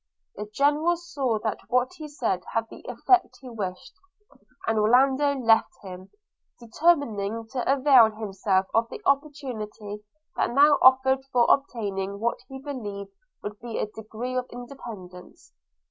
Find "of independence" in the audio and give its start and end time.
14.35-15.53